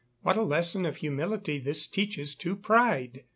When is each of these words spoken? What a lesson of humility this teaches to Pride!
What 0.23 0.35
a 0.35 0.41
lesson 0.41 0.87
of 0.87 0.95
humility 0.97 1.59
this 1.59 1.85
teaches 1.85 2.33
to 2.37 2.55
Pride! 2.55 3.23